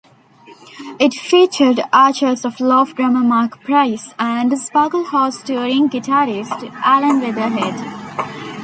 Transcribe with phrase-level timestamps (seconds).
[0.99, 8.49] It featured Archers of Loaf drummer Mark Price and Sparklehorse touring guitarist Alan Weatherhead.